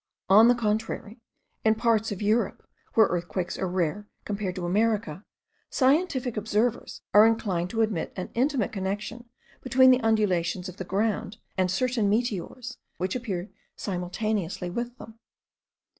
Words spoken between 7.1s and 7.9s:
are inclined to